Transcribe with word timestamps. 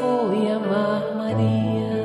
foi 0.00 0.50
amar 0.50 1.16
Maria. 1.16 2.04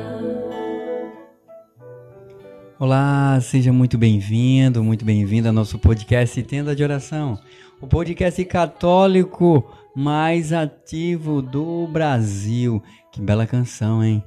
Olá, 2.78 3.38
seja 3.40 3.72
muito 3.72 3.98
bem-vindo, 3.98 4.82
muito 4.82 5.04
bem-vinda 5.04 5.48
ao 5.48 5.54
nosso 5.54 5.78
podcast 5.78 6.42
Tenda 6.42 6.74
de 6.74 6.82
Oração, 6.82 7.38
o 7.80 7.86
podcast 7.86 8.44
católico 8.44 9.70
mais 9.94 10.52
ativo 10.52 11.42
do 11.42 11.86
Brasil. 11.86 12.82
Que 13.12 13.20
bela 13.20 13.46
canção, 13.46 14.02
hein? 14.04 14.22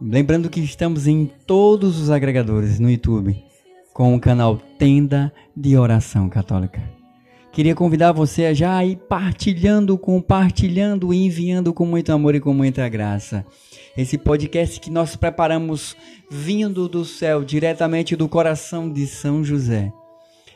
Lembrando 0.00 0.48
que 0.48 0.60
estamos 0.60 1.06
em 1.06 1.26
todos 1.46 2.00
os 2.00 2.10
agregadores 2.10 2.78
no 2.78 2.90
YouTube 2.90 3.36
com 3.92 4.14
o 4.14 4.20
canal 4.20 4.56
Tenda 4.78 5.32
de 5.56 5.76
Oração 5.76 6.28
Católica. 6.28 6.97
Queria 7.52 7.74
convidar 7.74 8.12
você 8.12 8.44
a 8.46 8.54
já 8.54 8.84
ir 8.84 8.96
partilhando, 9.08 9.98
compartilhando 9.98 11.12
e 11.12 11.24
enviando 11.24 11.72
com 11.72 11.84
muito 11.84 12.12
amor 12.12 12.34
e 12.34 12.40
com 12.40 12.52
muita 12.52 12.88
graça. 12.88 13.44
Esse 13.96 14.16
podcast 14.16 14.78
que 14.78 14.90
nós 14.90 15.16
preparamos 15.16 15.96
vindo 16.30 16.88
do 16.88 17.04
céu, 17.04 17.42
diretamente 17.42 18.14
do 18.14 18.28
coração 18.28 18.92
de 18.92 19.06
São 19.06 19.42
José. 19.42 19.92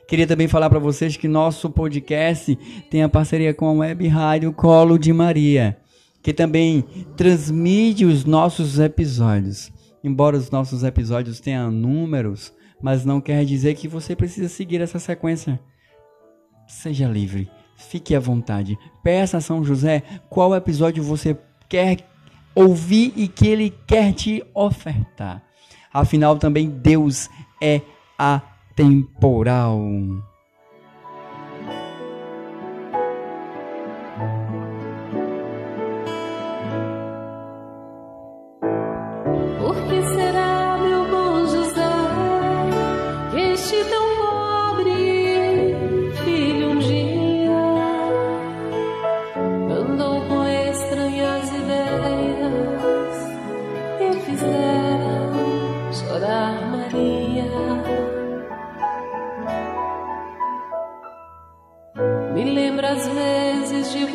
Queria 0.07 0.27
também 0.27 0.47
falar 0.47 0.69
para 0.69 0.79
vocês 0.79 1.17
que 1.17 1.27
nosso 1.27 1.71
podcast 1.71 2.57
tem 2.91 3.03
a 3.03 3.09
parceria 3.09 3.55
com 3.55 3.67
a 3.67 3.73
Web 3.73 4.07
Rádio 4.09 4.53
Colo 4.53 4.99
de 4.99 5.13
Maria, 5.13 5.79
que 6.23 6.33
também 6.33 6.85
transmite 7.17 8.05
os 8.05 8.25
nossos 8.25 8.79
episódios. 8.79 9.73
Embora 10.05 10.37
os 10.37 10.51
nossos 10.51 10.85
episódios 10.85 11.41
tenham 11.41 11.71
números, 11.71 12.53
mas 12.81 13.05
não 13.05 13.21
quer 13.21 13.45
dizer 13.45 13.75
que 13.75 13.89
você 13.89 14.15
precisa 14.15 14.49
seguir 14.49 14.81
essa 14.81 14.99
sequência. 14.99 15.59
Seja 16.73 17.07
livre, 17.07 17.51
fique 17.77 18.15
à 18.15 18.19
vontade. 18.19 18.79
Peça 19.05 19.37
a 19.37 19.41
São 19.43 19.63
José 19.63 20.03
qual 20.31 20.55
episódio 20.55 21.03
você 21.03 21.37
quer 21.69 21.99
ouvir 22.55 23.13
e 23.15 23.29
que 23.29 23.47
ele 23.47 23.71
quer 23.87 24.13
te 24.15 24.43
ofertar. 24.55 25.43
Afinal, 25.93 26.39
também 26.39 26.71
Deus 26.71 27.29
é 27.61 27.83
atemporal. 28.19 29.79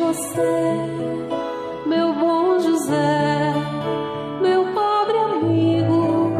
Você, 0.08 0.72
meu 1.86 2.14
bom 2.14 2.58
José, 2.60 3.52
meu 4.40 4.64
pobre 4.72 5.18
amigo, 5.18 6.32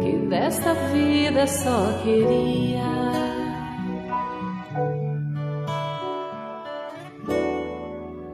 que 0.00 0.16
desta 0.28 0.72
vida 0.92 1.46
só 1.46 1.92
queria 2.02 2.94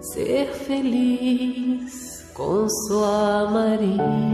ser 0.01 0.47
feliz 0.53 2.31
com 2.33 2.69
sua 2.69 3.51
Maria. 3.51 4.30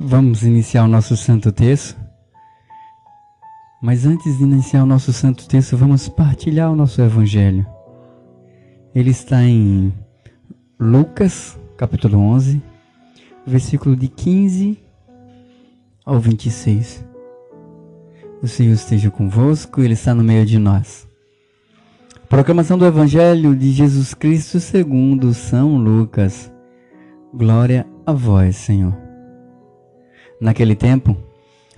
Vamos 0.00 0.42
iniciar 0.42 0.84
o 0.84 0.88
nosso 0.88 1.16
santo 1.16 1.52
texto. 1.52 1.96
Mas 3.80 4.04
antes 4.06 4.38
de 4.38 4.44
iniciar 4.44 4.82
o 4.82 4.86
nosso 4.86 5.12
santo 5.12 5.46
texto, 5.46 5.76
vamos 5.76 6.08
partilhar 6.08 6.72
o 6.72 6.76
nosso 6.76 7.00
evangelho. 7.00 7.66
Ele 8.94 9.10
está 9.10 9.42
em 9.42 9.92
Lucas, 10.78 11.58
capítulo 11.76 12.18
11, 12.18 12.62
versículo 13.46 13.94
de 13.94 14.08
15 14.08 14.78
ao 16.04 16.18
26. 16.18 17.04
O 18.42 18.48
Senhor 18.48 18.72
esteja 18.72 19.10
convosco, 19.10 19.80
Ele 19.80 19.94
está 19.94 20.14
no 20.14 20.24
meio 20.24 20.44
de 20.44 20.58
nós. 20.58 21.08
Proclamação 22.28 22.76
do 22.76 22.84
Evangelho 22.84 23.54
de 23.54 23.70
Jesus 23.70 24.12
Cristo 24.12 24.58
segundo 24.58 25.32
São 25.32 25.76
Lucas. 25.76 26.50
Glória 27.32 27.86
a 28.04 28.12
vós, 28.12 28.56
Senhor. 28.56 29.03
Naquele 30.40 30.74
tempo, 30.74 31.16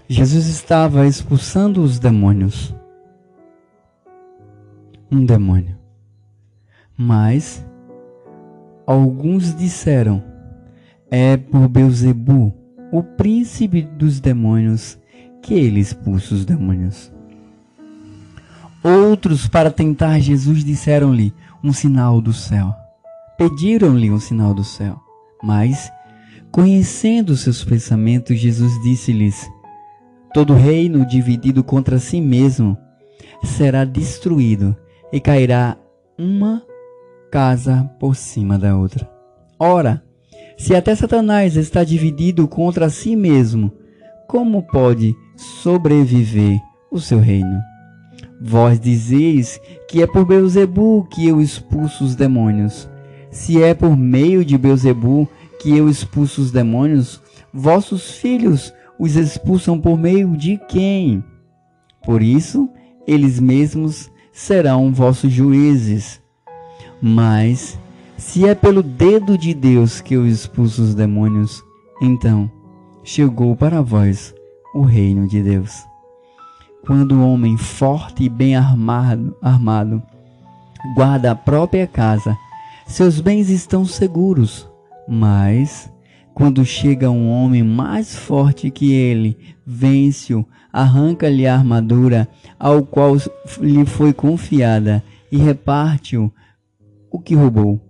Jesus 0.09 0.47
estava 0.47 1.07
expulsando 1.07 1.83
os 1.83 1.99
demônios. 1.99 2.75
Um 5.11 5.25
demônio. 5.25 5.77
Mas 6.97 7.65
alguns 8.87 9.55
disseram: 9.55 10.23
É 11.11 11.37
por 11.37 11.69
Beuzebu, 11.69 12.53
o 12.91 13.03
príncipe 13.03 13.83
dos 13.83 14.21
demônios, 14.21 14.99
que 15.43 15.55
ele 15.55 15.81
expulsa 15.81 16.35
os 16.35 16.45
demônios. 16.45 17.13
Outros, 18.83 19.49
para 19.49 19.71
tentar 19.71 20.21
Jesus, 20.21 20.65
disseram-lhe 20.65 21.35
um 21.63 21.73
sinal 21.73 22.21
do 22.21 22.33
céu. 22.33 22.73
Pediram-lhe 23.37 24.11
um 24.11 24.21
sinal 24.21 24.55
do 24.55 24.63
céu. 24.63 25.01
Mas 25.43 25.91
Conhecendo 26.57 27.37
seus 27.37 27.63
pensamentos, 27.63 28.39
Jesus 28.39 28.83
disse-lhes: 28.83 29.47
Todo 30.33 30.55
reino 30.55 31.05
dividido 31.05 31.63
contra 31.63 31.99
si 31.99 32.19
mesmo 32.19 32.79
será 33.45 33.85
destruído 33.85 34.75
e 35.13 35.21
cairá 35.21 35.77
uma 36.19 36.63
casa 37.31 37.85
por 38.01 38.17
cima 38.17 38.59
da 38.59 38.75
outra. 38.75 39.07
Ora, 39.59 40.03
se 40.57 40.75
até 40.75 40.95
Satanás 40.95 41.57
está 41.57 41.85
dividido 41.85 42.49
contra 42.49 42.89
si 42.89 43.15
mesmo, 43.15 43.71
como 44.27 44.63
pode 44.63 45.15
sobreviver 45.37 46.59
o 46.91 46.99
seu 46.99 47.21
reino? 47.21 47.61
Vós 48.41 48.81
dizeis 48.81 49.61
que 49.91 50.03
é 50.03 50.07
por 50.07 50.25
Beuzebu 50.25 51.07
que 51.11 51.29
eu 51.29 51.39
expulso 51.39 52.03
os 52.03 52.17
demônios. 52.17 52.89
Se 53.31 53.63
é 53.63 53.75
por 53.75 53.95
meio 53.95 54.43
de 54.43 54.57
Beuzebu 54.57 55.29
que 55.59 55.77
eu 55.77 55.89
expulso 55.89 56.41
os 56.41 56.51
demônios, 56.51 57.21
vossos 57.53 58.13
filhos 58.13 58.73
os 58.99 59.17
expulsam 59.17 59.81
por 59.81 59.99
meio 59.99 60.37
de 60.37 60.59
quem? 60.69 61.23
Por 62.05 62.23
isso, 62.23 62.69
eles 63.07 63.41
mesmos 63.41 64.11
serão 64.33 64.93
vossos 64.93 65.33
juízes. 65.33 66.21
Mas 67.01 67.79
Se 68.19 68.49
é 68.49 68.55
pelo 68.55 68.83
dedo 68.83 69.37
de 69.37 69.53
Deus 69.53 70.01
que 70.01 70.15
eu 70.15 70.27
expulso 70.27 70.83
os 70.83 70.95
demônios, 70.95 71.63
então 72.01 72.51
chegou 73.05 73.55
para 73.55 73.83
vós 73.83 74.35
o 74.75 74.83
reino 74.83 75.29
de 75.29 75.43
Deus. 75.43 75.85
Quando 76.87 77.17
o 77.17 77.31
homem 77.31 77.59
forte 77.59 78.25
e 78.25 78.29
bem 78.29 78.57
armado, 78.57 79.37
armado 79.43 80.03
guarda 80.95 81.33
a 81.33 81.35
própria 81.35 81.87
casa, 81.87 82.37
seus 82.87 83.21
bens 83.21 83.51
estão 83.51 83.85
seguros. 83.85 84.69
Mas 85.09 85.93
quando 86.35 86.65
chega 86.65 87.11
um 87.11 87.31
homem 87.31 87.63
mais 87.63 88.15
forte 88.15 88.71
que 88.71 88.93
ele, 88.93 89.39
vence-o, 89.67 90.45
arranca-lhe 90.73 91.47
a 91.47 91.55
armadura 91.55 92.29
ao 92.59 92.85
qual 92.85 93.17
lhe 93.61 93.87
foi 93.87 94.13
confiada 94.13 95.03
e 95.33 95.39
reparte-o 95.39 96.31
o 97.11 97.19
que 97.19 97.35
roubou. 97.35 97.81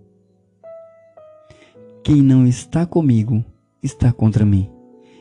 Quem 2.05 2.23
não 2.23 2.47
está 2.47 2.87
comigo 2.87 3.45
está 3.83 4.13
contra 4.13 4.45
mim, 4.45 4.71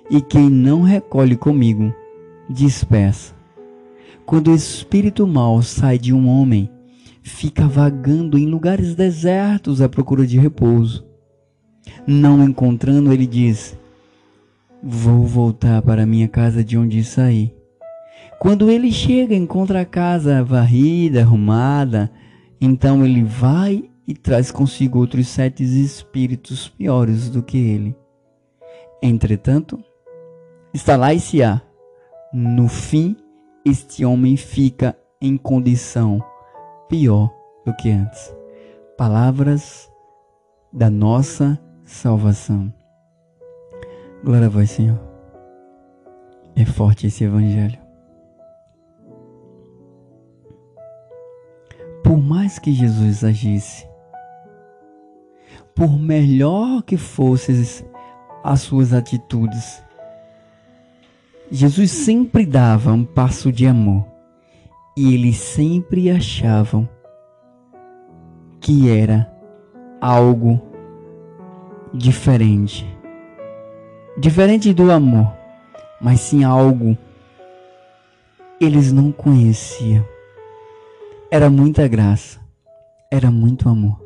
e 0.10 0.22
quem 0.22 0.48
não 0.48 0.84
recolhe 0.84 1.36
comigo 1.36 1.92
dispersa. 2.48 3.34
Quando 4.24 4.52
o 4.52 4.56
espírito 4.56 5.26
mau 5.26 5.64
sai 5.64 5.98
de 5.98 6.14
um 6.14 6.28
homem, 6.28 6.70
fica 7.24 7.68
vagando 7.68 8.38
em 8.38 8.46
lugares 8.46 8.94
desertos 8.94 9.82
à 9.82 9.90
procura 9.90 10.28
de 10.28 10.38
repouso. 10.38 11.04
Não 12.08 12.44
encontrando, 12.44 13.12
ele 13.12 13.26
diz: 13.26 13.78
Vou 14.82 15.26
voltar 15.26 15.82
para 15.82 16.06
minha 16.06 16.28
casa 16.28 16.64
de 16.64 16.78
onde 16.78 17.04
saí. 17.04 17.54
Quando 18.40 18.70
ele 18.70 18.92
chega, 18.92 19.34
encontra 19.34 19.82
a 19.82 19.86
casa 19.86 20.44
varrida, 20.44 21.22
arrumada, 21.22 22.12
então 22.60 23.04
ele 23.04 23.24
vai 23.24 23.90
e 24.08 24.14
traz 24.14 24.52
consigo 24.52 25.00
outros 25.00 25.28
sete 25.28 25.64
espíritos 25.64 26.68
piores 26.68 27.30
do 27.30 27.42
que 27.42 27.58
ele. 27.58 27.96
Entretanto, 29.02 29.84
está 30.74 30.96
lá 30.96 31.14
e 31.14 31.20
se 31.20 31.42
há. 31.42 31.62
No 32.34 32.68
fim, 32.68 33.16
este 33.66 34.06
homem 34.06 34.38
fica 34.38 34.96
em 35.22 35.38
condição 35.38 36.24
pior 36.88 37.34
do 37.66 37.74
que 37.76 37.90
antes. 37.90 38.34
Palavras 38.98 39.90
da 40.72 40.90
nossa 40.90 41.60
salvação. 41.86 42.74
Glória 44.24 44.48
a 44.48 44.50
vós, 44.50 44.72
Senhor. 44.72 45.00
É 46.56 46.66
forte 46.66 47.08
esse 47.08 47.24
evangelho. 47.24 47.78
Por 52.04 52.18
mais 52.18 52.60
que 52.60 52.72
Jesus 52.72 53.24
agisse, 53.24 53.88
por 55.76 56.00
melhor 56.00 56.82
que 56.84 56.98
fossem 56.98 57.56
as 58.44 58.62
suas 58.62 58.94
atitudes, 58.94 59.84
Jesus 61.52 61.92
sempre 61.92 62.46
dava 62.46 62.92
um 62.92 63.04
passo 63.04 63.52
de 63.52 63.68
amor 63.68 64.06
e 64.98 65.14
eles 65.14 65.38
sempre 65.38 66.10
achavam 66.10 66.88
que 68.60 68.90
era 68.90 69.32
algo 70.00 70.62
diferente. 71.98 72.86
Diferente 74.18 74.74
do 74.74 74.92
amor, 74.92 75.32
mas 76.02 76.20
sim 76.22 76.44
algo 76.44 76.98
eles 78.60 78.92
não 78.92 79.12
conheciam. 79.12 80.06
Era 81.30 81.50
muita 81.50 81.88
graça, 81.88 82.40
era 83.12 83.30
muito 83.30 83.68
amor 83.68 84.00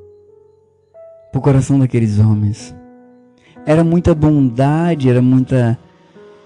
para 1.31 1.39
o 1.39 1.41
coração 1.41 1.79
daqueles 1.79 2.19
homens. 2.19 2.75
Era 3.65 3.83
muita 3.83 4.15
bondade, 4.15 5.09
era 5.09 5.21
muita 5.21 5.77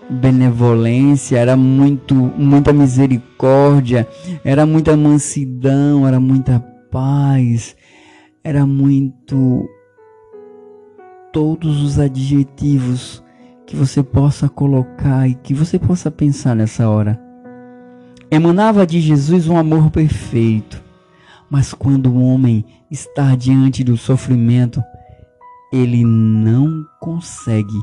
benevolência, 0.09 1.37
era 1.37 1.55
muito 1.55 2.13
muita 2.13 2.73
misericórdia, 2.73 4.07
era 4.43 4.65
muita 4.65 4.97
mansidão, 4.97 6.05
era 6.05 6.19
muita 6.19 6.59
paz, 6.91 7.75
era 8.43 8.65
muito 8.65 9.65
todos 11.33 11.81
os 11.81 11.99
adjetivos 11.99 13.23
que 13.65 13.75
você 13.75 14.03
possa 14.03 14.47
colocar 14.47 15.27
e 15.27 15.33
que 15.33 15.53
você 15.53 15.79
possa 15.79 16.11
pensar 16.11 16.55
nessa 16.55 16.87
hora. 16.87 17.19
Emanava 18.29 18.85
de 18.85 19.01
Jesus 19.01 19.47
um 19.47 19.57
amor 19.57 19.89
perfeito, 19.89 20.81
mas 21.49 21.73
quando 21.73 22.11
o 22.11 22.23
homem 22.23 22.63
está 22.89 23.35
diante 23.35 23.83
do 23.83 23.97
sofrimento, 23.97 24.81
ele 25.71 26.05
não 26.05 26.85
consegue 27.01 27.79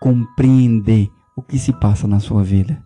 compreender 0.00 1.10
o 1.36 1.42
que 1.42 1.58
se 1.58 1.72
passa 1.72 2.06
na 2.06 2.20
sua 2.20 2.44
vida. 2.44 2.80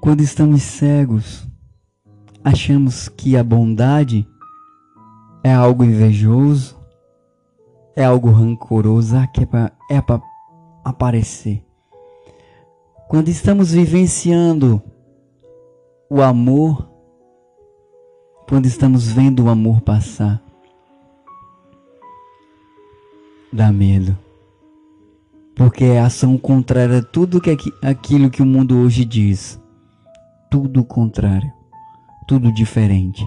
Quando 0.00 0.20
estamos 0.20 0.62
cegos, 0.62 1.48
achamos 2.44 3.08
que 3.08 3.36
a 3.36 3.42
bondade 3.42 4.26
é 5.44 5.52
algo 5.52 5.84
invejoso, 5.84 6.81
é 7.94 8.04
algo 8.04 8.30
rancoroso, 8.30 9.16
ah, 9.16 9.26
que 9.26 9.42
é 9.42 9.46
para 9.46 9.72
é 9.90 10.02
aparecer. 10.84 11.64
Quando 13.08 13.28
estamos 13.28 13.72
vivenciando 13.72 14.82
o 16.08 16.22
amor, 16.22 16.88
quando 18.48 18.66
estamos 18.66 19.10
vendo 19.10 19.44
o 19.44 19.48
amor 19.48 19.80
passar, 19.80 20.42
dá 23.52 23.70
medo 23.70 24.16
porque 25.54 25.84
é 25.84 26.00
ação 26.00 26.36
contrária 26.38 26.98
a 26.98 27.02
tudo 27.02 27.40
que 27.40 27.56
aquilo 27.82 28.30
que 28.30 28.42
o 28.42 28.46
mundo 28.46 28.78
hoje 28.78 29.04
diz. 29.04 29.60
Tudo 30.50 30.84
contrário, 30.84 31.52
tudo 32.26 32.52
diferente. 32.52 33.26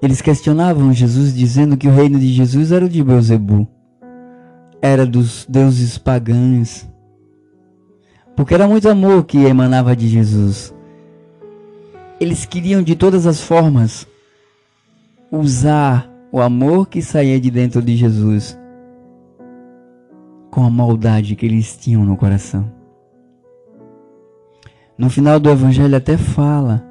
Eles 0.00 0.20
questionavam 0.20 0.92
Jesus 0.92 1.34
dizendo 1.34 1.76
que 1.76 1.88
o 1.88 1.92
reino 1.92 2.18
de 2.18 2.28
Jesus 2.28 2.70
era 2.70 2.84
o 2.84 2.88
de 2.88 3.02
Beuzebu, 3.02 3.66
era 4.80 5.04
dos 5.04 5.44
deuses 5.48 5.98
pagãos, 5.98 6.88
porque 8.36 8.54
era 8.54 8.68
muito 8.68 8.88
amor 8.88 9.24
que 9.24 9.38
emanava 9.38 9.96
de 9.96 10.06
Jesus. 10.06 10.72
Eles 12.20 12.44
queriam 12.44 12.82
de 12.82 12.94
todas 12.94 13.26
as 13.26 13.40
formas 13.40 14.06
usar 15.32 16.08
o 16.30 16.40
amor 16.40 16.88
que 16.88 17.02
saía 17.02 17.40
de 17.40 17.50
dentro 17.50 17.82
de 17.82 17.96
Jesus 17.96 18.56
com 20.50 20.64
a 20.64 20.70
maldade 20.70 21.34
que 21.34 21.46
eles 21.46 21.76
tinham 21.76 22.04
no 22.04 22.16
coração. 22.16 22.72
No 24.96 25.10
final 25.10 25.38
do 25.38 25.50
Evangelho 25.50 25.96
até 25.96 26.16
fala 26.16 26.87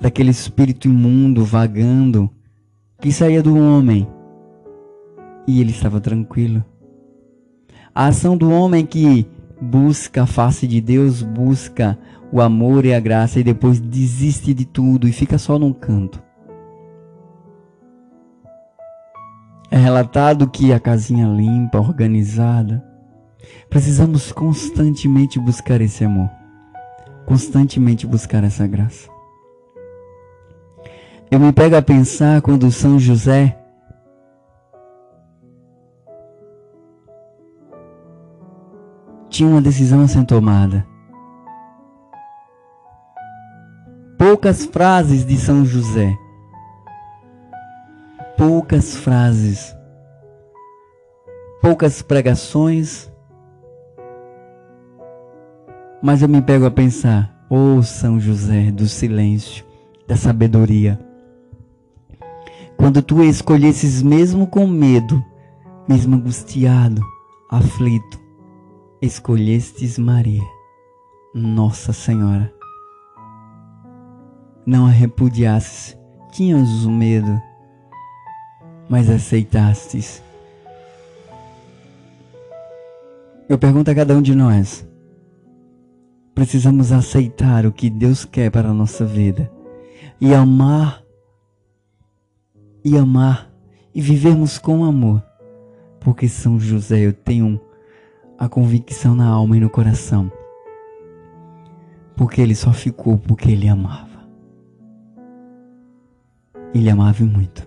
daquele 0.00 0.30
espírito 0.30 0.88
imundo 0.88 1.44
vagando 1.44 2.30
que 3.00 3.12
saía 3.12 3.42
do 3.42 3.56
homem 3.56 4.08
e 5.46 5.60
ele 5.60 5.70
estava 5.70 6.00
tranquilo. 6.00 6.64
A 7.94 8.08
ação 8.08 8.36
do 8.36 8.50
homem 8.50 8.84
que 8.84 9.26
busca 9.60 10.24
a 10.24 10.26
face 10.26 10.66
de 10.66 10.80
Deus, 10.80 11.22
busca 11.22 11.98
o 12.32 12.40
amor 12.40 12.84
e 12.84 12.92
a 12.92 13.00
graça 13.00 13.40
e 13.40 13.44
depois 13.44 13.80
desiste 13.80 14.52
de 14.52 14.64
tudo 14.64 15.08
e 15.08 15.12
fica 15.12 15.38
só 15.38 15.58
num 15.58 15.72
canto. 15.72 16.22
É 19.70 19.76
relatado 19.76 20.48
que 20.48 20.72
a 20.72 20.80
casinha 20.80 21.26
limpa, 21.26 21.78
organizada. 21.78 22.84
Precisamos 23.68 24.32
constantemente 24.32 25.38
buscar 25.38 25.80
esse 25.80 26.04
amor, 26.04 26.30
constantemente 27.26 28.06
buscar 28.06 28.44
essa 28.44 28.66
graça. 28.66 29.15
Eu 31.30 31.40
me 31.40 31.52
pego 31.52 31.76
a 31.76 31.82
pensar 31.82 32.40
quando 32.40 32.70
São 32.70 32.98
José 32.98 33.58
tinha 39.28 39.48
uma 39.48 39.60
decisão 39.60 40.02
a 40.02 40.08
ser 40.08 40.24
tomada. 40.24 40.86
Poucas 44.16 44.64
frases 44.66 45.26
de 45.26 45.36
São 45.36 45.64
José. 45.64 46.16
Poucas 48.36 48.94
frases, 48.96 49.74
poucas 51.62 52.02
pregações, 52.02 53.10
mas 56.02 56.20
eu 56.20 56.28
me 56.28 56.42
pego 56.42 56.66
a 56.66 56.70
pensar, 56.70 57.34
ô 57.48 57.78
oh, 57.78 57.82
São 57.82 58.20
José 58.20 58.70
do 58.70 58.86
silêncio, 58.86 59.64
da 60.06 60.16
sabedoria, 60.16 61.00
quando 62.86 63.02
tu 63.02 63.20
escolhesses 63.20 64.00
mesmo 64.00 64.46
com 64.46 64.64
medo, 64.64 65.20
mesmo 65.88 66.14
angustiado, 66.14 67.02
aflito, 67.50 68.16
escolhestes 69.02 69.98
Maria, 69.98 70.44
Nossa 71.34 71.92
Senhora. 71.92 72.54
não 74.64 74.86
a 74.86 74.88
repudiasses, 74.88 75.98
tinhas 76.30 76.84
o 76.84 76.90
medo, 76.92 77.42
mas 78.88 79.10
aceitastes. 79.10 80.22
Eu 83.48 83.58
pergunto 83.58 83.90
a 83.90 83.96
cada 83.96 84.14
um 84.14 84.22
de 84.22 84.32
nós: 84.32 84.86
precisamos 86.36 86.92
aceitar 86.92 87.66
o 87.66 87.72
que 87.72 87.90
Deus 87.90 88.24
quer 88.24 88.48
para 88.48 88.68
a 88.68 88.74
nossa 88.74 89.04
vida 89.04 89.50
e 90.20 90.32
amar, 90.32 91.02
e 92.88 92.96
amar, 92.96 93.50
e 93.92 94.00
vivermos 94.00 94.58
com 94.58 94.84
amor, 94.84 95.20
porque 95.98 96.28
São 96.28 96.56
José 96.56 97.00
eu 97.00 97.12
tenho 97.12 97.60
a 98.38 98.48
convicção 98.48 99.12
na 99.12 99.26
alma 99.26 99.56
e 99.56 99.60
no 99.60 99.68
coração, 99.68 100.30
porque 102.14 102.40
ele 102.40 102.54
só 102.54 102.72
ficou 102.72 103.18
porque 103.18 103.50
ele 103.50 103.66
amava. 103.66 104.20
Ele 106.72 106.88
amava 106.88 107.24
muito. 107.24 107.66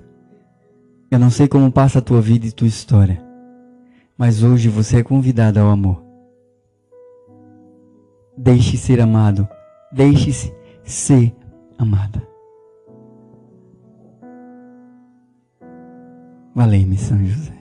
Eu 1.12 1.20
não 1.20 1.30
sei 1.30 1.50
como 1.50 1.70
passa 1.70 2.00
a 2.00 2.02
tua 2.02 2.22
vida 2.22 2.46
e 2.46 2.52
tua 2.54 2.68
história, 2.68 3.22
mas 4.18 4.42
hoje 4.42 4.70
você 4.70 5.00
é 5.00 5.04
convidado 5.04 5.60
ao 5.60 5.68
amor. 5.68 6.02
Deixe 8.38 8.78
ser 8.78 9.02
amado, 9.02 9.46
deixe-se 9.92 10.54
ser 10.82 11.36
amada. 11.78 12.29
Valei-me, 16.56 16.98
São 16.98 17.24
José. 17.26 17.59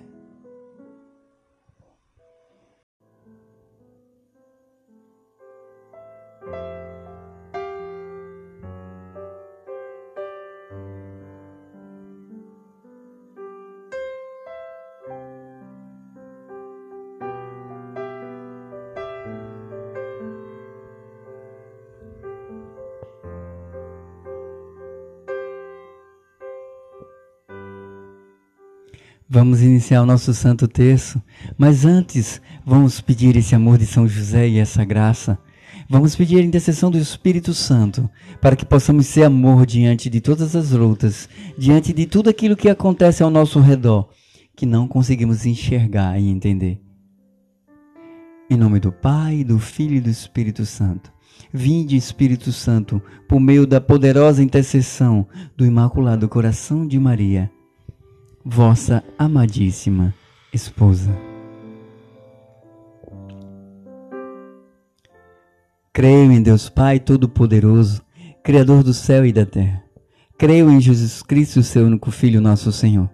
Iniciar 29.78 30.02
o 30.02 30.06
nosso 30.06 30.34
Santo 30.34 30.66
Terço, 30.66 31.22
mas 31.56 31.84
antes 31.84 32.42
vamos 32.66 33.00
pedir 33.00 33.36
esse 33.36 33.54
amor 33.54 33.78
de 33.78 33.86
São 33.86 34.08
José 34.08 34.48
e 34.48 34.58
essa 34.58 34.84
graça. 34.84 35.38
Vamos 35.88 36.16
pedir 36.16 36.38
a 36.38 36.42
intercessão 36.42 36.90
do 36.90 36.98
Espírito 36.98 37.54
Santo 37.54 38.10
para 38.40 38.56
que 38.56 38.66
possamos 38.66 39.06
ser 39.06 39.22
amor 39.22 39.64
diante 39.64 40.10
de 40.10 40.20
todas 40.20 40.56
as 40.56 40.72
lutas, 40.72 41.28
diante 41.56 41.92
de 41.92 42.06
tudo 42.06 42.28
aquilo 42.28 42.56
que 42.56 42.68
acontece 42.68 43.22
ao 43.22 43.30
nosso 43.30 43.60
redor, 43.60 44.08
que 44.56 44.66
não 44.66 44.88
conseguimos 44.88 45.46
enxergar 45.46 46.18
e 46.18 46.28
entender. 46.28 46.80
Em 48.50 48.56
nome 48.56 48.80
do 48.80 48.90
Pai, 48.90 49.44
do 49.44 49.60
Filho 49.60 49.94
e 49.94 50.00
do 50.00 50.10
Espírito 50.10 50.66
Santo. 50.66 51.12
Vinde, 51.52 51.94
Espírito 51.94 52.50
Santo, 52.50 53.00
por 53.28 53.38
meio 53.38 53.64
da 53.64 53.80
poderosa 53.80 54.42
intercessão 54.42 55.24
do 55.56 55.64
Imaculado 55.64 56.28
Coração 56.28 56.84
de 56.84 56.98
Maria 56.98 57.48
vossa 58.50 59.04
amadíssima 59.18 60.14
esposa. 60.54 61.14
Creio 65.92 66.32
em 66.32 66.40
Deus 66.42 66.70
Pai 66.70 66.98
Todo-Poderoso, 66.98 68.00
Criador 68.42 68.82
do 68.82 68.94
céu 68.94 69.26
e 69.26 69.32
da 69.34 69.44
terra. 69.44 69.84
Creio 70.38 70.70
em 70.70 70.80
Jesus 70.80 71.22
Cristo, 71.22 71.62
seu 71.62 71.84
único 71.84 72.10
Filho, 72.10 72.40
nosso 72.40 72.72
Senhor, 72.72 73.10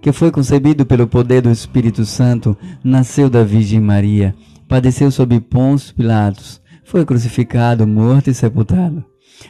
que 0.00 0.10
foi 0.10 0.30
concebido 0.30 0.86
pelo 0.86 1.06
poder 1.06 1.42
do 1.42 1.50
Espírito 1.50 2.06
Santo, 2.06 2.56
nasceu 2.82 3.28
da 3.28 3.44
Virgem 3.44 3.80
Maria, 3.80 4.34
padeceu 4.66 5.10
sob 5.10 5.38
Pôncio 5.38 5.94
Pilatos, 5.94 6.62
foi 6.82 7.04
crucificado, 7.04 7.86
morto 7.86 8.30
e 8.30 8.34
sepultado. 8.34 9.04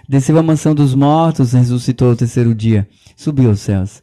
Desceu 0.09 0.37
à 0.37 0.43
mansão 0.43 0.75
dos 0.75 0.97
mortos, 0.97 1.53
ressuscitou 1.53 2.11
ao 2.11 2.17
terceiro 2.17 2.53
dia, 2.57 2.89
subiu 3.17 3.51
aos 3.51 3.61
céus 3.61 4.03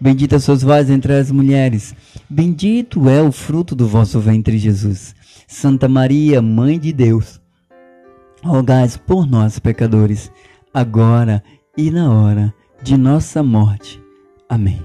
Bendita 0.00 0.38
sois 0.38 0.62
vós 0.62 0.88
entre 0.88 1.12
as 1.12 1.30
mulheres, 1.30 1.92
bendito 2.30 3.08
é 3.08 3.20
o 3.20 3.32
fruto 3.32 3.74
do 3.74 3.88
vosso 3.88 4.20
ventre, 4.20 4.56
Jesus. 4.56 5.14
Santa 5.46 5.88
Maria, 5.88 6.40
Mãe 6.40 6.78
de 6.78 6.92
Deus, 6.92 7.40
rogai 8.44 8.88
por 9.06 9.26
nós, 9.26 9.58
pecadores, 9.58 10.30
agora 10.72 11.42
e 11.76 11.90
na 11.90 12.12
hora 12.12 12.54
de 12.80 12.96
nossa 12.96 13.42
morte. 13.42 14.00
Amém. 14.48 14.80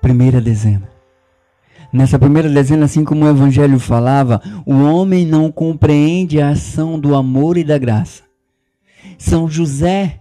Primeira 0.00 0.40
dezena. 0.40 0.95
Nessa 1.96 2.18
primeira 2.18 2.50
dezena, 2.50 2.84
assim 2.84 3.02
como 3.02 3.24
o 3.24 3.28
Evangelho 3.28 3.78
falava, 3.78 4.42
o 4.66 4.74
homem 4.74 5.24
não 5.24 5.50
compreende 5.50 6.38
a 6.38 6.50
ação 6.50 7.00
do 7.00 7.14
amor 7.14 7.56
e 7.56 7.64
da 7.64 7.78
graça. 7.78 8.22
São 9.16 9.48
José, 9.48 10.20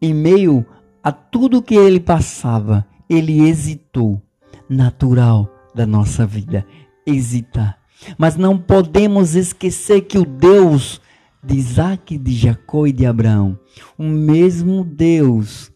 em 0.00 0.12
meio 0.12 0.66
a 1.02 1.10
tudo 1.10 1.62
que 1.62 1.74
ele 1.74 1.98
passava, 1.98 2.86
ele 3.08 3.48
hesitou. 3.48 4.20
Natural 4.68 5.48
da 5.74 5.86
nossa 5.86 6.26
vida, 6.26 6.66
hesitar. 7.06 7.78
Mas 8.18 8.36
não 8.36 8.58
podemos 8.58 9.34
esquecer 9.34 10.02
que 10.02 10.18
o 10.18 10.26
Deus 10.26 11.00
de 11.42 11.56
Isaac, 11.56 12.18
de 12.18 12.34
Jacó 12.34 12.86
e 12.86 12.92
de 12.92 13.06
Abraão, 13.06 13.58
o 13.96 14.04
mesmo 14.04 14.84
Deus 14.84 15.72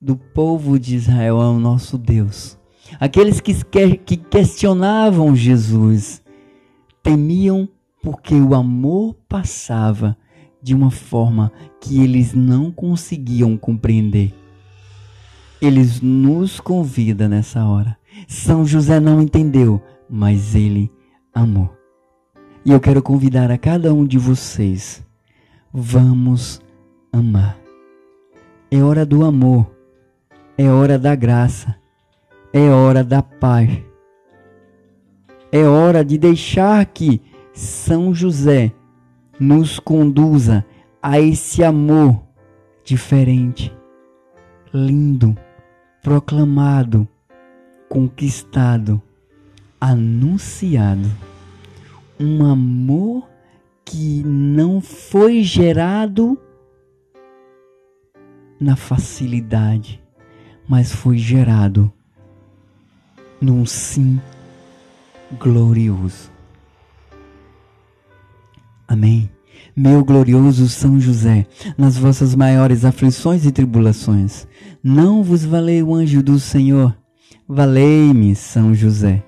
do 0.00 0.16
povo 0.16 0.78
de 0.78 0.94
Israel 0.94 1.42
é 1.42 1.46
o 1.46 1.58
nosso 1.58 1.98
Deus 1.98 2.61
Aqueles 3.00 3.40
que, 3.40 3.54
que 3.96 4.16
questionavam 4.16 5.34
Jesus 5.34 6.22
temiam 7.02 7.68
porque 8.02 8.34
o 8.34 8.54
amor 8.54 9.14
passava 9.28 10.16
de 10.62 10.74
uma 10.74 10.90
forma 10.90 11.52
que 11.80 12.02
eles 12.02 12.34
não 12.34 12.70
conseguiam 12.70 13.56
compreender. 13.56 14.32
Eles 15.60 16.00
nos 16.00 16.60
convida 16.60 17.28
nessa 17.28 17.64
hora. 17.64 17.96
São 18.28 18.64
José 18.64 19.00
não 19.00 19.20
entendeu, 19.20 19.80
mas 20.08 20.54
ele 20.54 20.90
amou. 21.32 21.70
E 22.64 22.70
eu 22.70 22.80
quero 22.80 23.02
convidar 23.02 23.50
a 23.50 23.58
cada 23.58 23.92
um 23.92 24.04
de 24.04 24.18
vocês. 24.18 25.04
Vamos 25.72 26.60
amar. 27.12 27.58
É 28.70 28.82
hora 28.82 29.04
do 29.04 29.24
amor. 29.24 29.70
É 30.56 30.68
hora 30.68 30.98
da 30.98 31.14
graça 31.14 31.81
é 32.52 32.68
hora 32.68 33.02
da 33.02 33.22
paz. 33.22 33.70
É 35.50 35.64
hora 35.64 36.04
de 36.04 36.18
deixar 36.18 36.84
que 36.86 37.20
São 37.54 38.14
José 38.14 38.72
nos 39.40 39.78
conduza 39.78 40.64
a 41.02 41.18
esse 41.18 41.64
amor 41.64 42.22
diferente, 42.84 43.74
lindo, 44.72 45.36
proclamado, 46.02 47.08
conquistado, 47.88 49.00
anunciado. 49.80 51.10
Um 52.20 52.44
amor 52.44 53.28
que 53.84 54.22
não 54.24 54.80
foi 54.80 55.42
gerado 55.42 56.38
na 58.60 58.76
facilidade, 58.76 60.02
mas 60.68 60.92
foi 60.92 61.18
gerado 61.18 61.92
num 63.42 63.66
sim 63.66 64.20
glorioso. 65.38 66.30
Amém. 68.86 69.28
Meu 69.74 70.04
glorioso 70.04 70.68
São 70.68 71.00
José, 71.00 71.46
nas 71.76 71.96
vossas 71.96 72.34
maiores 72.34 72.84
aflições 72.84 73.44
e 73.44 73.50
tribulações, 73.50 74.46
não 74.82 75.22
vos 75.22 75.44
valei 75.44 75.82
o 75.82 75.94
anjo 75.94 76.22
do 76.22 76.38
Senhor. 76.38 76.96
Valei-me, 77.48 78.34
São 78.36 78.74
José. 78.74 79.22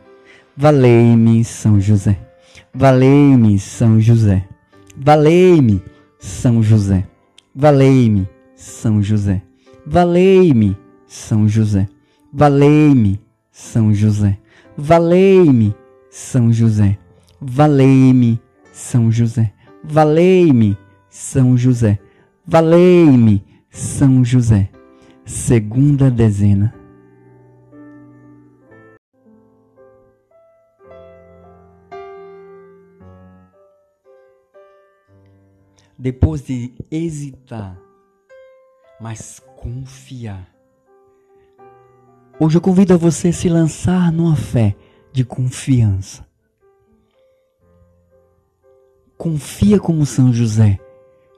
Valei-me, 0.56 1.44
São 1.44 1.80
José. 1.80 2.18
Valei-me, 2.72 3.58
São 3.58 4.00
José. 4.00 4.46
Valei-me, 4.96 5.82
São 6.18 6.62
José. 6.62 7.08
Valei-me, 7.54 8.28
São 8.54 9.02
José. 9.02 9.42
Valei-me, 9.86 10.76
São 11.06 11.48
José. 11.48 11.88
Valei-me, 12.32 13.20
São 13.54 13.94
José. 13.94 14.36
Valei-me, 14.76 15.76
São 16.10 16.52
José. 16.52 16.98
Valei-me, 17.40 18.42
São 18.72 19.12
José. 19.12 19.54
Valei-me, 19.84 20.76
São 21.08 21.56
José. 21.56 22.00
Valei-me, 22.44 23.46
São 23.70 24.24
José. 24.24 24.68
Segunda 25.24 26.10
dezena. 26.10 26.74
Depois 35.96 36.44
de 36.44 36.74
hesitar, 36.90 37.78
mas 39.00 39.38
confiar. 39.54 40.53
Hoje 42.44 42.58
eu 42.58 42.60
convido 42.60 42.92
a 42.92 42.98
você 42.98 43.28
a 43.28 43.32
se 43.32 43.48
lançar 43.48 44.12
numa 44.12 44.36
fé 44.36 44.76
de 45.14 45.24
confiança. 45.24 46.26
Confia 49.16 49.80
como 49.80 50.04
São 50.04 50.30
José. 50.30 50.78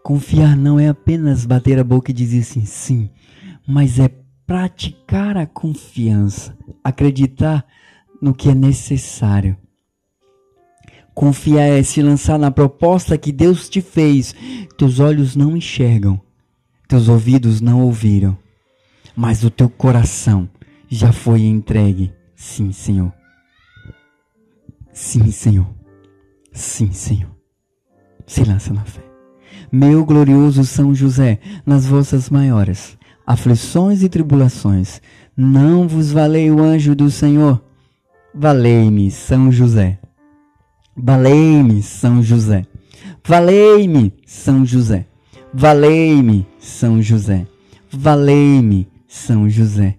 Confiar 0.02 0.56
não 0.56 0.80
é 0.80 0.88
apenas 0.88 1.46
bater 1.46 1.78
a 1.78 1.84
boca 1.84 2.10
e 2.10 2.14
dizer 2.14 2.40
assim, 2.40 2.64
sim, 2.64 3.08
mas 3.64 4.00
é 4.00 4.10
praticar 4.44 5.36
a 5.36 5.46
confiança, 5.46 6.58
acreditar 6.82 7.64
no 8.20 8.34
que 8.34 8.48
é 8.48 8.54
necessário. 8.54 9.56
Confiar 11.14 11.68
é 11.68 11.84
se 11.84 12.02
lançar 12.02 12.36
na 12.36 12.50
proposta 12.50 13.16
que 13.16 13.30
Deus 13.30 13.68
te 13.68 13.80
fez. 13.80 14.34
Teus 14.76 14.98
olhos 14.98 15.36
não 15.36 15.56
enxergam, 15.56 16.20
teus 16.88 17.08
ouvidos 17.08 17.60
não 17.60 17.82
ouviram, 17.82 18.36
mas 19.14 19.44
o 19.44 19.50
teu 19.50 19.70
coração 19.70 20.50
já 20.88 21.12
foi 21.12 21.42
entregue. 21.42 22.12
Sim, 22.34 22.72
Senhor. 22.72 23.12
Sim, 24.92 25.30
Senhor. 25.30 25.68
Sim, 26.52 26.92
Senhor. 26.92 27.30
Se 28.26 28.44
lança 28.44 28.72
na 28.72 28.84
fé. 28.84 29.02
Meu 29.70 30.04
glorioso 30.04 30.64
São 30.64 30.94
José, 30.94 31.38
nas 31.64 31.86
vossas 31.86 32.30
maiores 32.30 32.96
aflições 33.26 34.02
e 34.02 34.08
tribulações, 34.08 35.02
não 35.36 35.88
vos 35.88 36.12
valei 36.12 36.50
o 36.50 36.62
anjo 36.62 36.94
do 36.94 37.10
Senhor. 37.10 37.60
Valei-me, 38.32 39.10
São 39.10 39.50
José. 39.50 39.98
Valei-me, 40.96 41.82
São 41.82 42.22
José. 42.22 42.64
Valei-me, 43.26 44.14
São 44.24 44.64
José. 44.64 45.06
Valei-me, 45.52 46.46
São 46.58 47.02
José. 47.02 47.46
Valei-me, 47.90 48.88
São 49.08 49.50
José. 49.50 49.98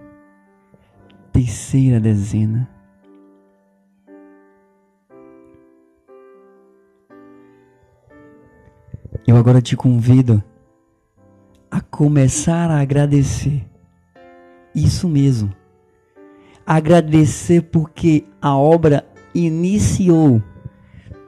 Terceira 1.31 1.99
dezena. 1.99 2.69
Eu 9.25 9.37
agora 9.37 9.61
te 9.61 9.77
convido 9.77 10.43
a 11.69 11.79
começar 11.79 12.69
a 12.69 12.81
agradecer. 12.81 13.65
Isso 14.75 15.07
mesmo. 15.07 15.53
Agradecer 16.65 17.61
porque 17.61 18.25
a 18.41 18.57
obra 18.57 19.05
iniciou. 19.33 20.41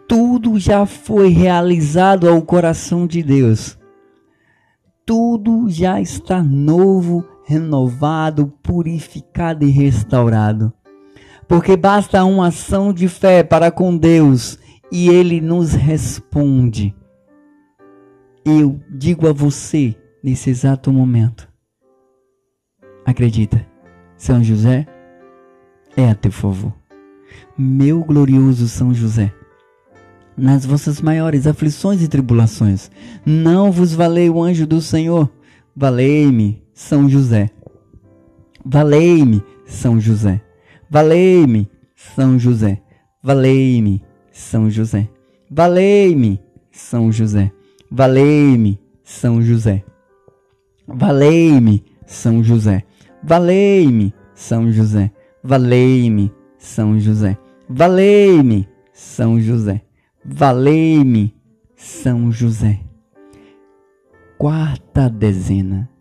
Tudo 0.08 0.60
já 0.60 0.86
foi 0.86 1.30
realizado 1.30 2.28
ao 2.28 2.42
coração 2.42 3.08
de 3.08 3.24
Deus. 3.24 3.78
Tudo 5.06 5.70
já 5.70 6.02
está 6.02 6.44
novo, 6.44 7.26
renovado, 7.46 8.48
purificado 8.62 9.66
e 9.66 9.70
restaurado. 9.70 10.74
Porque 11.48 11.76
basta 11.76 12.24
uma 12.24 12.48
ação 12.48 12.94
de 12.94 13.08
fé 13.08 13.44
para 13.44 13.70
com 13.70 13.96
Deus 13.96 14.58
e 14.92 15.10
Ele 15.10 15.42
nos 15.42 15.74
responde. 15.74 16.96
Eu 18.46 18.80
digo 18.90 19.28
a 19.28 19.34
você 19.34 19.96
nesse 20.24 20.50
exato 20.50 20.92
momento: 20.92 21.48
acredita, 23.06 23.66
São 24.18 24.44
José 24.44 24.88
é 25.96 26.10
a 26.10 26.16
teu 26.16 26.32
favor. 26.32 26.74
Meu 27.58 28.04
glorioso 28.04 28.68
São 28.68 28.94
José, 28.94 29.34
nas 30.36 30.66
vossas 30.66 31.02
maiores 31.02 31.46
aflições 31.46 32.02
e 32.02 32.08
tribulações, 32.08 32.90
não 33.26 33.72
vos 33.72 33.94
valei 33.94 34.30
o 34.30 34.42
anjo 34.42 34.66
do 34.66 34.82
Senhor, 34.82 35.30
valei-me, 35.76 36.63
São 36.74 37.08
José. 37.08 37.50
Valei-me, 38.66 39.44
São 39.66 40.00
José. 40.00 40.42
Valei-me, 40.90 41.70
São 41.96 42.40
José. 42.40 42.82
Valei-me, 43.22 44.02
São 44.32 44.70
José. 44.70 45.10
Valei-me, 45.50 46.40
São 46.72 47.12
José. 47.12 47.52
Valei-me, 47.92 48.80
São 49.04 49.42
José. 49.42 49.84
Valei-me, 50.88 51.84
São 52.08 52.44
José. 52.44 52.84
Valei-me, 53.24 54.24
São 54.36 54.72
José. 54.72 55.12
Valei-me, 55.44 56.32
São 56.58 57.00
José. 57.00 57.38
Valei-me, 57.70 58.68
São 58.94 59.40
José. 59.40 59.82
Valei-me, 60.26 61.36
São 61.76 62.32
José. 62.32 62.80
Quarta 64.38 65.10
dezena. 65.10 65.93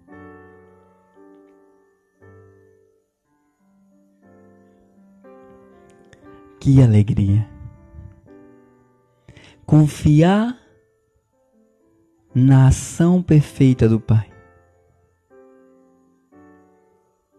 Que 6.62 6.80
alegria! 6.80 7.44
Confiar 9.66 10.56
na 12.32 12.68
ação 12.68 13.20
perfeita 13.20 13.88
do 13.88 13.98
Pai. 13.98 14.30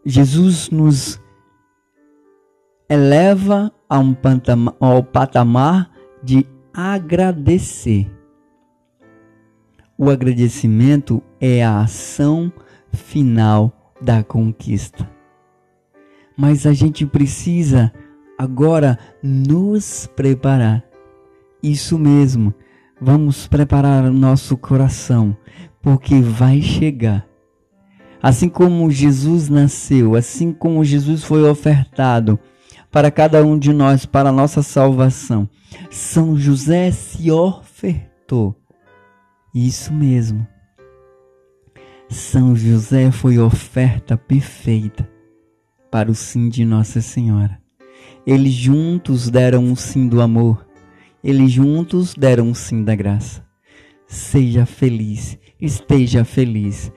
Jesus 0.06 0.70
nos 0.70 1.22
eleva 2.90 3.72
a 3.88 3.98
um 3.98 4.14
patamar, 4.14 4.76
ao 4.78 5.02
patamar 5.02 5.90
de 6.22 6.46
agradecer. 6.74 8.12
O 9.98 10.10
agradecimento 10.10 11.24
é 11.40 11.64
a 11.64 11.80
ação 11.80 12.52
final 12.92 13.96
da 14.02 14.22
conquista. 14.22 15.10
Mas 16.36 16.66
a 16.66 16.74
gente 16.74 17.06
precisa 17.06 17.90
agora 18.38 18.98
nos 19.22 20.08
preparar. 20.15 20.84
Isso 21.62 21.98
mesmo, 21.98 22.54
vamos 23.00 23.48
preparar 23.48 24.04
o 24.06 24.13
nosso 24.13 24.58
coração, 24.58 25.36
porque 25.82 26.22
vai 26.22 26.62
chegar. 26.62 27.26
Assim 28.22 28.48
como 28.48 28.89
Jesus 28.89 29.50
nasceu, 29.50 30.15
assim 30.15 30.54
como 30.54 30.84
Jesus 30.84 31.24
foi 31.24 31.43
ofertado 31.43 32.39
para 32.89 33.10
cada 33.10 33.43
um 33.43 33.58
de 33.58 33.74
nós, 33.74 34.06
para 34.06 34.30
a 34.30 34.32
nossa 34.32 34.62
salvação, 34.62 35.50
São 35.89 36.38
José 36.38 36.91
se 36.91 37.32
ofertou. 37.32 38.56
Isso 39.54 39.93
mesmo, 39.93 40.48
São 42.08 42.56
José 42.56 43.12
foi 43.12 43.39
oferta 43.39 44.15
perfeita 44.15 45.10
para 45.91 46.10
o 46.10 46.15
sim 46.15 46.50
de 46.50 46.63
Nossa 46.65 47.02
Senhora. 47.02 47.62
Eles 48.26 48.54
juntos 48.54 49.30
deram 49.30 49.72
o 49.72 49.76
sim 49.76 50.08
do 50.08 50.22
amor. 50.22 50.66
Eles 51.24 51.52
juntos 51.52 52.14
deram 52.14 52.52
o 52.52 52.56
sim 52.56 52.84
da 52.84 52.96
graça. 52.96 53.44
Seja 54.08 54.66
feliz, 54.66 55.38
esteja 55.60 56.24
feliz. 56.24 56.92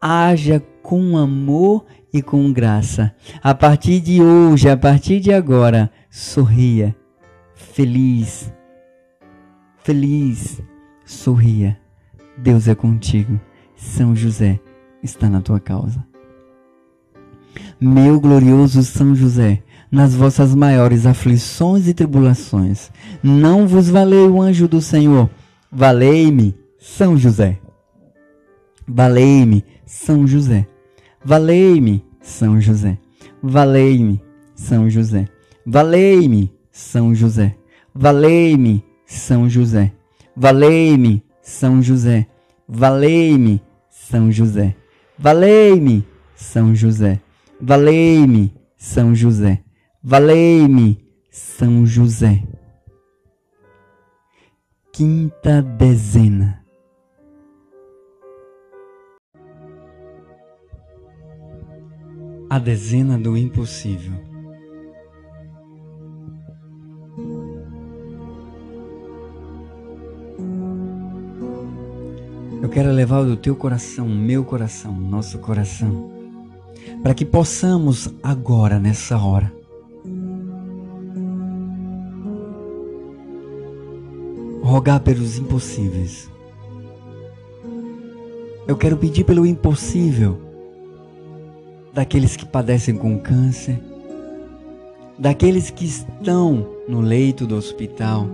Haja 0.00 0.60
com 0.82 1.16
amor 1.18 1.84
e 2.12 2.22
com 2.22 2.52
graça. 2.52 3.14
A 3.42 3.54
partir 3.54 4.00
de 4.00 4.22
hoje, 4.22 4.68
a 4.68 4.76
partir 4.76 5.20
de 5.20 5.32
agora, 5.32 5.90
sorria. 6.10 6.96
Feliz. 7.54 8.52
Feliz. 9.82 10.62
Sorria. 11.04 11.78
Deus 12.38 12.68
é 12.68 12.74
contigo. 12.74 13.40
São 13.76 14.14
José 14.14 14.60
está 15.02 15.28
na 15.28 15.40
tua 15.40 15.60
causa. 15.60 16.04
Meu 17.80 18.20
glorioso 18.20 18.82
São 18.82 19.14
José, 19.14 19.62
nas 19.90 20.14
vossas 20.14 20.54
maiores 20.54 21.04
aflições 21.04 21.88
e 21.88 21.94
tribulações, 21.94 22.90
não 23.22 23.66
vos 23.66 23.88
valeu 23.88 24.34
o 24.34 24.42
anjo 24.42 24.68
do 24.68 24.80
Senhor. 24.80 25.28
Valei-me, 25.70 26.54
São 26.78 27.16
José. 27.16 27.58
Valei-me, 28.86 29.64
São 29.84 30.26
José. 30.26 30.66
Valei-me, 31.24 32.04
São 32.22 32.60
José. 32.60 32.98
Valei-me, 33.42 34.22
São 34.54 34.88
José. 34.88 35.28
Valei-me, 35.66 36.52
São 36.72 37.14
José. 37.14 37.56
Valei-me, 37.94 38.84
São 39.06 39.48
José. 39.48 39.92
Valei-me, 40.36 41.22
São 41.42 41.82
José. 41.82 42.26
Valei-me, 42.68 43.62
São 43.90 44.32
José. 44.32 44.76
Valei-me, 45.18 46.04
São 46.34 46.74
José. 46.74 47.20
Valei-me, 47.60 48.52
São 48.76 49.14
José. 49.14 49.60
Valei-me, 50.02 50.98
São 51.30 51.84
José. 51.84 52.42
Quinta 54.90 55.60
dezena. 55.60 56.64
A 62.48 62.58
dezena 62.58 63.18
do 63.18 63.36
impossível. 63.36 64.14
Eu 72.62 72.70
quero 72.70 72.90
levar 72.90 73.22
do 73.24 73.36
teu 73.36 73.54
coração, 73.54 74.08
meu 74.08 74.46
coração, 74.46 74.94
nosso 74.98 75.38
coração, 75.40 76.10
para 77.02 77.12
que 77.12 77.26
possamos 77.26 78.08
agora, 78.22 78.78
nessa 78.78 79.18
hora, 79.18 79.59
rogar 84.70 85.00
pelos 85.00 85.36
impossíveis. 85.36 86.30
Eu 88.68 88.76
quero 88.76 88.96
pedir 88.96 89.24
pelo 89.24 89.44
impossível 89.44 90.40
daqueles 91.92 92.36
que 92.36 92.46
padecem 92.46 92.96
com 92.96 93.18
câncer, 93.18 93.82
daqueles 95.18 95.70
que 95.70 95.84
estão 95.84 96.68
no 96.88 97.00
leito 97.00 97.48
do 97.48 97.56
hospital, 97.56 98.28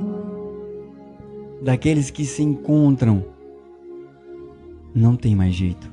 daqueles 1.62 2.10
que 2.10 2.26
se 2.26 2.42
encontram. 2.42 3.24
Não 4.94 5.16
tem 5.16 5.34
mais 5.34 5.54
jeito. 5.54 5.90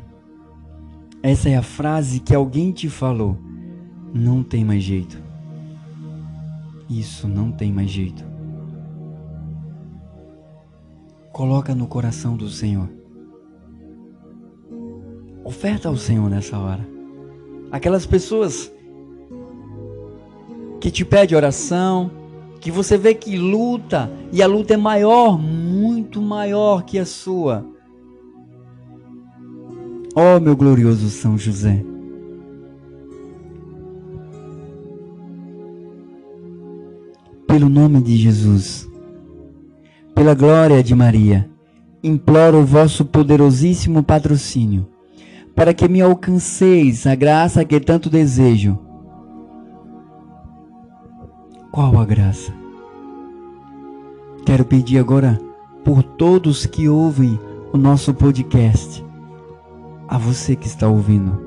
Essa 1.22 1.48
é 1.48 1.56
a 1.56 1.64
frase 1.64 2.20
que 2.20 2.36
alguém 2.36 2.74
te 2.74 2.90
falou. 2.90 3.38
Não 4.14 4.44
tem 4.44 4.66
mais 4.66 4.84
jeito. 4.84 5.18
Isso 6.90 7.30
não 7.30 7.50
tem 7.50 7.72
mais 7.72 7.90
jeito. 7.90 8.33
Coloca 11.34 11.74
no 11.74 11.88
coração 11.88 12.38
do 12.38 12.48
Senhor. 12.48 12.88
Oferta 15.44 15.90
ao 15.90 15.98
Senhor 15.98 16.30
nessa 16.30 16.60
hora. 16.60 16.88
Aquelas 17.72 18.06
pessoas 18.06 18.72
que 20.80 20.92
te 20.92 21.04
pede 21.04 21.36
oração, 21.36 22.12
que 22.62 22.70
você 22.70 23.00
vê 23.00 23.16
que 23.16 23.36
luta 23.36 24.12
e 24.32 24.44
a 24.44 24.48
luta 24.48 24.76
é 24.76 24.78
maior, 24.78 25.40
muito 25.40 26.22
maior 26.22 26.84
que 26.84 27.00
a 27.00 27.06
sua. 27.06 27.66
Ó 30.16 30.38
oh, 30.38 30.40
meu 30.40 30.56
glorioso 30.56 31.10
São 31.10 31.36
José. 31.36 31.84
Pelo 37.48 37.70
nome 37.70 38.04
de 38.04 38.18
Jesus, 38.18 38.88
pela 40.24 40.36
glória 40.36 40.82
de 40.82 40.96
Maria, 40.96 41.50
imploro 42.02 42.60
o 42.60 42.66
vosso 42.66 43.04
poderosíssimo 43.04 44.02
patrocínio, 44.02 44.88
para 45.54 45.74
que 45.74 45.86
me 45.90 46.02
alcanceis 46.02 47.06
a 47.06 47.14
graça 47.14 47.66
que 47.66 47.78
tanto 47.78 48.10
desejo. 48.10 48.80
Qual 51.74 52.00
a 52.00 52.06
graça? 52.06 52.54
Quero 54.46 54.64
pedir 54.64 54.98
agora 54.98 55.38
por 55.84 56.02
todos 56.02 56.66
que 56.66 56.88
ouvem 56.88 57.38
o 57.74 57.78
nosso 57.78 58.14
podcast, 58.14 59.06
a 60.08 60.18
você 60.18 60.56
que 60.56 60.68
está 60.68 60.88
ouvindo, 60.88 61.38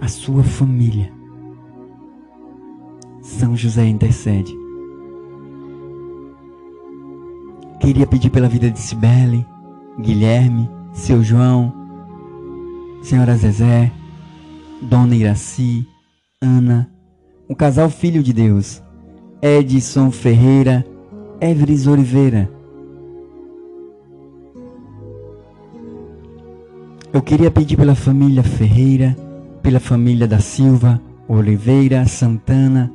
a 0.00 0.08
sua 0.08 0.42
família. 0.42 1.12
São 3.20 3.54
José 3.54 3.84
intercede. 3.84 4.67
Queria 7.80 8.06
pedir 8.06 8.30
pela 8.30 8.48
vida 8.48 8.70
de 8.70 8.78
Cibele, 8.78 9.46
Guilherme, 10.00 10.68
seu 10.92 11.22
João, 11.22 11.72
senhora 13.02 13.36
Zezé, 13.36 13.92
dona 14.82 15.14
Iraci, 15.14 15.86
Ana, 16.42 16.90
o 17.48 17.54
casal 17.54 17.88
Filho 17.88 18.22
de 18.22 18.32
Deus, 18.32 18.82
Edson 19.40 20.10
Ferreira, 20.10 20.84
Everes 21.40 21.86
Oliveira. 21.86 22.50
Eu 27.12 27.22
queria 27.22 27.50
pedir 27.50 27.76
pela 27.76 27.94
família 27.94 28.42
Ferreira, 28.42 29.16
pela 29.62 29.80
família 29.80 30.26
da 30.26 30.40
Silva, 30.40 31.00
Oliveira, 31.28 32.04
Santana, 32.06 32.92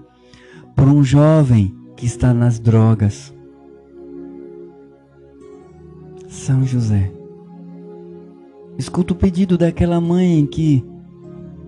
por 0.76 0.88
um 0.88 1.04
jovem 1.04 1.74
que 1.96 2.06
está 2.06 2.34
nas 2.34 2.60
drogas. 2.60 3.34
São 6.34 6.66
José. 6.66 7.12
Escuta 8.76 9.14
o 9.14 9.16
pedido 9.16 9.56
daquela 9.56 10.02
mãe 10.02 10.44
que 10.48 10.84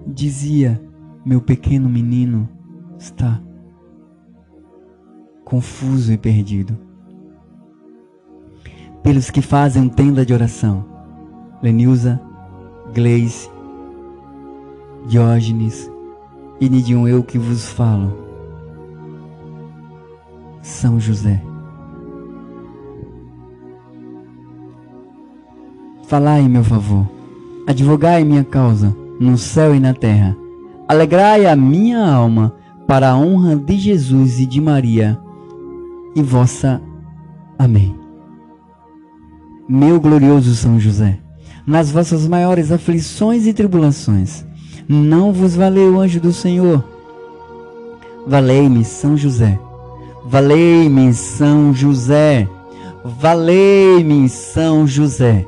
dizia: 0.08 0.82
Meu 1.24 1.40
pequeno 1.40 1.88
menino 1.88 2.50
está 2.98 3.40
confuso 5.46 6.12
e 6.12 6.18
perdido. 6.18 6.76
Pelos 9.04 9.30
que 9.30 9.40
fazem 9.40 9.88
tenda 9.88 10.26
de 10.26 10.34
oração, 10.34 10.84
Lenilza, 11.62 12.20
Gleice, 12.92 13.48
Diógenes 15.08 15.90
e 16.60 16.68
Nidium 16.68 17.08
eu 17.08 17.24
que 17.24 17.38
vos 17.38 17.70
falo. 17.70 18.18
São 20.64 21.00
José. 21.00 21.55
Falai 26.08 26.42
em 26.42 26.50
meu 26.50 26.64
favor, 26.64 27.10
advogai 27.66 28.24
minha 28.24 28.44
causa 28.44 28.96
no 29.20 29.38
céu 29.38 29.74
e 29.74 29.80
na 29.80 29.92
terra. 29.92 30.38
Alegrai 30.88 31.48
a 31.48 31.56
minha 31.56 32.06
alma 32.08 32.54
para 32.86 33.10
a 33.10 33.18
honra 33.18 33.56
de 33.56 33.76
Jesus 33.76 34.40
e 34.40 34.46
de 34.46 34.62
Maria 34.62 35.20
e 36.16 36.22
vossa. 36.22 36.80
Amém. 37.58 37.96
Meu 39.68 40.00
glorioso 40.00 40.54
São 40.54 40.80
José, 40.80 41.18
nas 41.66 41.90
vossas 41.90 42.28
maiores 42.28 42.72
aflições 42.72 43.48
e 43.48 43.54
tribulações, 43.54 44.46
não 44.88 45.34
vos 45.34 45.56
valeu 45.56 45.96
o 45.96 46.00
anjo 46.00 46.20
do 46.20 46.32
Senhor. 46.32 46.84
Valei-me, 48.28 48.86
São 48.86 49.18
José. 49.18 49.60
Valei-me, 50.24 51.12
São 51.16 51.74
José. 51.74 52.48
Valei-me, 53.04 54.30
São 54.30 54.86
José. 54.86 55.48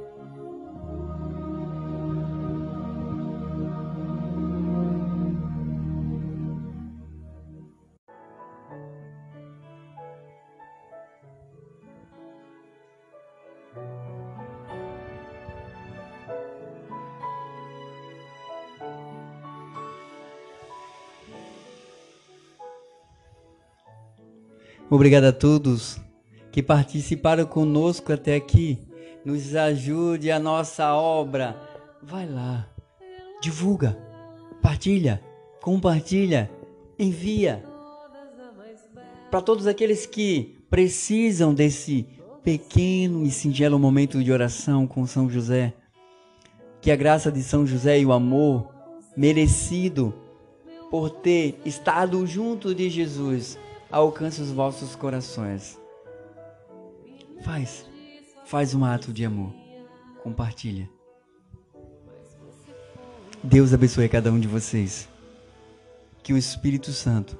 Obrigado 24.93 25.23
a 25.23 25.31
todos 25.31 26.01
que 26.51 26.61
participaram 26.61 27.45
conosco 27.45 28.11
até 28.11 28.35
aqui. 28.35 28.77
Nos 29.23 29.55
ajude 29.55 30.29
a 30.29 30.37
nossa 30.37 30.93
obra. 30.93 31.55
Vai 32.03 32.27
lá, 32.27 32.67
divulga, 33.41 33.97
partilha, 34.61 35.23
compartilha, 35.61 36.51
envia 36.99 37.63
para 39.29 39.41
todos 39.41 39.65
aqueles 39.65 40.05
que 40.05 40.57
precisam 40.69 41.53
desse 41.53 42.05
pequeno 42.43 43.25
e 43.25 43.31
singelo 43.31 43.79
momento 43.79 44.21
de 44.21 44.29
oração 44.29 44.85
com 44.85 45.07
São 45.07 45.29
José. 45.29 45.73
Que 46.81 46.91
a 46.91 46.97
graça 46.97 47.31
de 47.31 47.41
São 47.41 47.65
José 47.65 47.97
e 47.97 48.05
o 48.05 48.11
amor 48.11 48.67
merecido 49.15 50.13
por 50.89 51.09
ter 51.09 51.57
estado 51.63 52.27
junto 52.27 52.75
de 52.75 52.89
Jesus 52.89 53.57
alcance 53.91 54.41
os 54.41 54.51
vossos 54.51 54.95
corações. 54.95 55.79
Faz, 57.43 57.85
faz 58.45 58.73
um 58.73 58.85
ato 58.85 59.11
de 59.11 59.25
amor. 59.25 59.53
Compartilha. 60.23 60.89
Deus 63.43 63.73
abençoe 63.73 64.07
cada 64.07 64.31
um 64.31 64.39
de 64.39 64.47
vocês. 64.47 65.09
Que 66.23 66.33
o 66.33 66.37
Espírito 66.37 66.91
Santo 66.91 67.37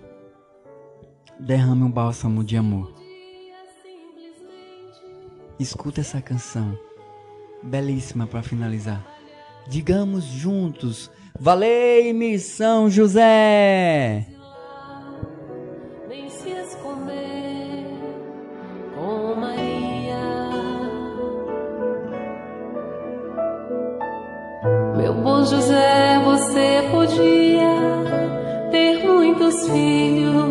derrame 1.39 1.83
um 1.83 1.91
bálsamo 1.91 2.43
de 2.43 2.57
amor. 2.57 2.93
Escuta 5.59 6.01
essa 6.01 6.19
canção, 6.19 6.77
belíssima 7.61 8.25
para 8.25 8.41
finalizar. 8.41 9.05
Digamos 9.67 10.23
juntos: 10.23 11.11
Valei-me 11.39 12.39
São 12.39 12.89
José! 12.89 14.40
Filhos 29.67 30.50